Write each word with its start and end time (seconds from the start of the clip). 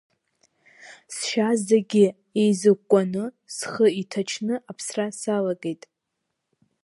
Сшьа 1.15 1.49
зегьы 1.67 2.05
еизыкәкәаны, 2.41 3.23
схы 3.55 3.87
иҭачны 4.01 4.55
аԥсра 4.71 5.05
салагеит. 5.19 5.83